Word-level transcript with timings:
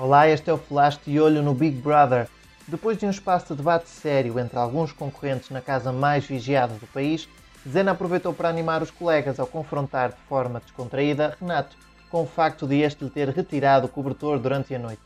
Olá, 0.00 0.28
este 0.28 0.48
é 0.48 0.52
o 0.52 0.58
Flash 0.58 0.96
de 1.04 1.18
Olho 1.18 1.42
no 1.42 1.52
Big 1.52 1.76
Brother. 1.80 2.28
Depois 2.68 2.96
de 2.96 3.04
um 3.04 3.10
espaço 3.10 3.48
de 3.48 3.56
debate 3.56 3.88
sério 3.88 4.38
entre 4.38 4.56
alguns 4.56 4.92
concorrentes 4.92 5.50
na 5.50 5.60
casa 5.60 5.92
mais 5.92 6.24
vigiada 6.24 6.74
do 6.74 6.86
país, 6.86 7.28
Zena 7.68 7.90
aproveitou 7.90 8.32
para 8.32 8.48
animar 8.48 8.80
os 8.80 8.92
colegas 8.92 9.40
ao 9.40 9.46
confrontar 9.48 10.10
de 10.10 10.20
forma 10.28 10.60
descontraída 10.60 11.36
Renato 11.40 11.76
com 12.08 12.22
o 12.22 12.26
facto 12.28 12.64
de 12.64 12.76
este 12.80 13.02
lhe 13.02 13.10
ter 13.10 13.28
retirado 13.30 13.86
o 13.86 13.88
cobertor 13.88 14.38
durante 14.38 14.72
a 14.72 14.78
noite. 14.78 15.02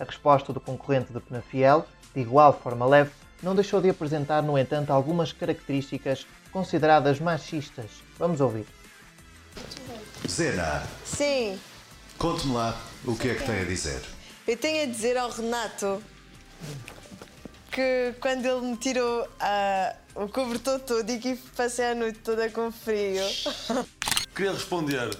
A 0.00 0.04
resposta 0.04 0.54
do 0.54 0.60
concorrente 0.60 1.12
de 1.12 1.20
Penafiel, 1.20 1.84
de 2.14 2.22
igual 2.22 2.54
forma 2.54 2.86
leve, 2.86 3.10
não 3.42 3.54
deixou 3.54 3.82
de 3.82 3.90
apresentar, 3.90 4.42
no 4.42 4.56
entanto, 4.56 4.90
algumas 4.90 5.34
características 5.34 6.26
consideradas 6.50 7.20
machistas. 7.20 7.90
Vamos 8.18 8.40
ouvir. 8.40 8.64
Zena, 10.26 10.82
Sim, 11.04 11.60
conte-me 12.16 12.54
lá 12.54 12.74
o 13.04 13.14
que 13.14 13.28
é 13.28 13.34
que 13.34 13.44
tem 13.44 13.60
a 13.60 13.64
dizer. 13.64 14.19
Eu 14.46 14.56
tenho 14.56 14.82
a 14.82 14.86
dizer 14.86 15.16
ao 15.16 15.30
Renato 15.30 16.02
que 17.70 18.14
quando 18.20 18.44
ele 18.44 18.60
me 18.66 18.76
tirou 18.76 19.28
ah, 19.38 19.94
o 20.14 20.28
cobertor 20.28 20.80
todo 20.80 21.08
e 21.10 21.18
que 21.18 21.36
passei 21.56 21.92
a 21.92 21.94
noite 21.94 22.18
toda 22.18 22.48
com 22.50 22.70
frio. 22.72 23.22
Queria 24.34 24.52
responder. 24.52 25.10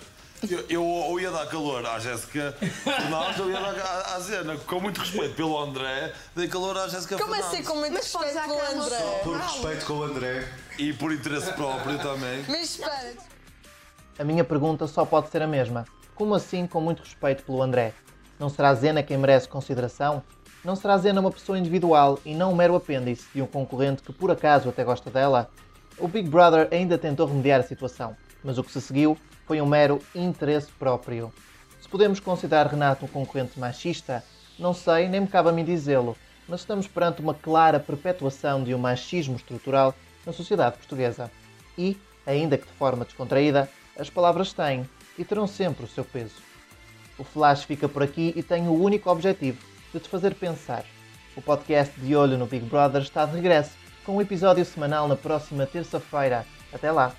Eu, 0.49 0.65
eu 0.71 0.83
ou 0.83 1.21
ia 1.21 1.31
dar 1.31 1.47
calor 1.49 1.85
à 1.85 1.99
Jéssica 1.99 2.57
Fernandes 2.83 3.39
ou 3.41 3.51
ia 3.51 3.61
dar 3.61 3.79
à, 3.79 4.15
à 4.15 4.21
Zena. 4.21 4.57
Com 4.57 4.81
muito 4.81 4.99
respeito 4.99 5.35
pelo 5.35 5.59
André, 5.63 6.15
dei 6.35 6.49
calor 6.49 6.79
à 6.79 6.89
Jéssica 6.89 7.19
Como 7.19 7.35
Fernandes. 7.35 7.55
assim, 7.55 7.63
com 7.63 7.77
muito 7.77 7.93
Mas 7.93 8.13
respeito 8.15 8.43
pelo 8.49 8.83
André? 8.83 9.21
Por 9.23 9.37
respeito 9.37 9.85
com 9.87 9.93
o 9.93 10.03
André, 10.03 10.49
E 10.79 10.93
por 10.95 11.13
interesse 11.13 11.53
próprio 11.53 11.99
também. 11.99 12.43
Mas 12.49 12.71
espera, 12.71 13.13
A 14.19 14.25
minha 14.25 14.43
pergunta 14.43 14.87
só 14.87 15.05
pode 15.05 15.29
ser 15.29 15.43
a 15.43 15.47
mesma. 15.47 15.85
Como 16.15 16.35
assim, 16.35 16.67
com 16.67 16.81
muito 16.81 17.03
respeito 17.03 17.43
pelo 17.45 17.63
André? 17.63 17.93
Não 18.41 18.49
será 18.49 18.73
Zena 18.73 19.03
quem 19.03 19.19
merece 19.19 19.47
consideração? 19.47 20.23
Não 20.65 20.75
será 20.75 20.97
Zena 20.97 21.21
uma 21.21 21.31
pessoa 21.31 21.59
individual 21.59 22.19
e 22.25 22.35
não 22.35 22.53
um 22.53 22.57
mero 22.57 22.75
apêndice 22.75 23.27
de 23.35 23.43
um 23.43 23.47
concorrente 23.47 24.03
que 24.03 24.15
por 24.15 24.31
acaso 24.31 24.71
até 24.71 24.83
gosta 24.83 25.11
dela? 25.11 25.51
O 25.99 26.09
Big 26.09 26.27
Brother 26.27 26.67
ainda 26.71 26.97
tentou 26.97 27.27
remediar 27.27 27.61
a 27.61 27.63
situação, 27.63 28.17
mas 28.43 28.57
o 28.57 28.65
que 28.65 28.73
se 28.73 28.81
seguiu 28.81 29.15
foi 29.47 29.61
um 29.61 29.67
mero 29.67 30.01
interesse 30.15 30.73
próprio. 30.73 31.31
Se 31.83 31.87
podemos 31.87 32.19
considerar 32.19 32.67
Renato 32.67 33.05
um 33.05 33.09
concorrente 33.09 33.61
machista, 33.61 34.25
não 34.59 34.73
sei, 34.73 35.07
nem 35.07 35.21
me 35.21 35.29
cabe 35.29 35.51
a 35.51 35.53
mim 35.53 35.63
dizê-lo, 35.63 36.17
mas 36.49 36.61
estamos 36.61 36.89
perante 36.89 37.21
uma 37.21 37.35
clara 37.35 37.79
perpetuação 37.79 38.65
de 38.65 38.75
um 38.75 38.79
machismo 38.79 39.37
estrutural 39.37 39.95
na 40.25 40.33
sociedade 40.33 40.79
portuguesa. 40.79 41.31
E, 41.77 41.95
ainda 42.27 42.57
que 42.57 42.67
de 42.67 42.73
forma 42.73 43.05
descontraída, 43.05 43.69
as 43.99 44.09
palavras 44.09 44.55
têm 44.55 44.89
e 45.19 45.27
terão 45.27 45.47
sempre 45.47 45.85
o 45.85 45.89
seu 45.89 46.07
peso. 46.07 46.49
O 47.21 47.25
Flash 47.25 47.65
fica 47.65 47.87
por 47.87 48.03
aqui 48.03 48.33
e 48.35 48.43
tem 48.43 48.67
o 48.67 48.73
único 48.73 49.11
objetivo 49.11 49.59
de 49.93 50.01
te 50.01 50.09
fazer 50.09 50.35
pensar. 50.35 50.87
O 51.37 51.43
podcast 51.43 52.01
de 52.01 52.17
Olho 52.17 52.39
no 52.39 52.47
Big 52.47 52.65
Brother 52.65 53.03
está 53.03 53.27
de 53.27 53.35
regresso, 53.35 53.73
com 54.07 54.17
um 54.17 54.23
episódio 54.23 54.65
semanal 54.65 55.07
na 55.07 55.17
próxima 55.17 55.67
terça-feira. 55.67 56.47
Até 56.73 56.91
lá! 56.91 57.13